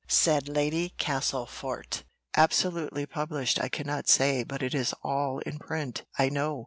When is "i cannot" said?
3.61-4.07